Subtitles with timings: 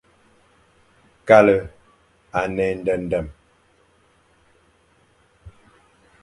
[1.27, 1.69] Kale
[2.33, 3.29] à ne éndendem,